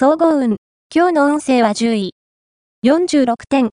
[0.00, 0.58] 総合運。
[0.94, 2.14] 今日の運勢は10位。
[2.86, 3.70] 46点。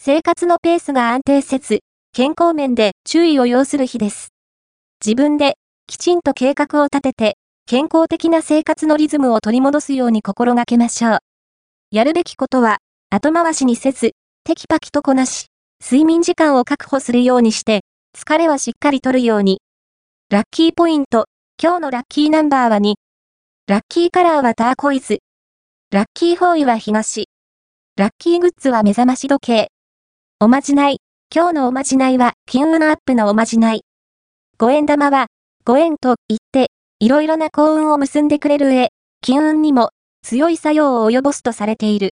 [0.00, 1.80] 生活のペースが安定せず、
[2.14, 4.30] 健康面で注意を要する日です。
[5.04, 7.36] 自分できちんと計画を立てて、
[7.66, 11.18] 健康的な生活のリズムを取り戻すように心がけましょう。
[11.90, 12.78] やるべきことは、
[13.10, 14.12] 後回しにせず、
[14.44, 15.48] テキパキとこなし、
[15.84, 17.82] 睡眠時間を確保するようにして、
[18.16, 19.60] 疲れはしっかり取るように。
[20.30, 21.26] ラッキーポイント、
[21.62, 22.94] 今日のラッキーナンバーは2。
[23.66, 25.18] ラッキーカラーはターコイズ。
[25.92, 27.26] ラッキーフォーイは東。
[27.98, 29.68] ラッキーグッズは目覚まし時計。
[30.40, 31.00] おまじない。
[31.30, 33.82] 今日のおまじないは、金運アップのおまじない。
[34.56, 35.26] 五円玉は、
[35.66, 38.88] ご縁と言って、いろいろな幸運を結んでくれる上、
[39.20, 39.90] 金運にも
[40.22, 42.14] 強い作用を及ぼすとされている。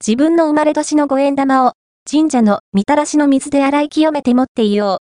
[0.00, 1.72] 自分の生まれ年の五円玉を、
[2.08, 5.00] 神社のみたらしの水で洗い清めて持っていよ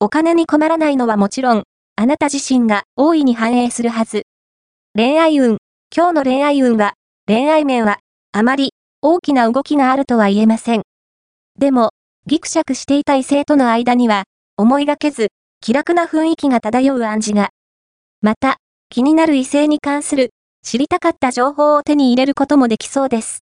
[0.00, 0.04] う。
[0.04, 1.62] お金に困らないのはもちろん、
[1.96, 4.24] あなた自身が大いに反映するはず。
[4.94, 5.56] 恋愛運。
[5.96, 6.92] 今日の恋愛運は、
[7.32, 8.00] 恋愛面は、
[8.32, 10.82] あまり大きな動きがあるとは言えません。
[11.56, 11.90] でも、
[12.26, 14.24] ギクシャクしていた異性との間には、
[14.56, 15.28] 思いがけず、
[15.60, 17.50] 気楽な雰囲気が漂う暗示が。
[18.20, 18.56] また、
[18.88, 20.30] 気になる異性に関する、
[20.64, 23.44] 知りたかった情報を手に入れることもできそうです。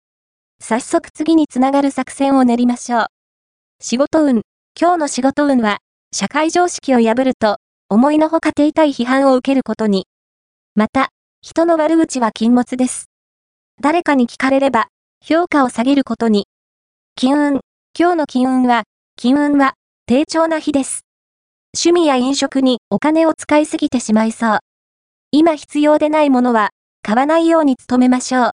[0.59, 3.05] 早速次につながる作戦を練りましょう。
[3.79, 4.41] 仕事運。
[4.75, 5.77] 今日の仕事運は、
[6.11, 7.57] 社会常識を破ると、
[7.89, 10.07] 思いのほか手痛い批判を受けることに。
[10.73, 11.09] また、
[11.43, 13.11] 人の悪口は禁物です。
[13.79, 14.87] 誰かに聞かれれば、
[15.23, 16.47] 評価を下げることに。
[17.15, 17.59] 金運。
[17.97, 18.85] 今日の金運は、
[19.17, 19.75] 金運は、
[20.07, 21.01] 低調な日です。
[21.75, 24.59] 趣味や飲食にお金を使いすぎてしまいそう。
[25.31, 26.69] 今必要でないものは、
[27.03, 28.45] 買わないように努めましょう。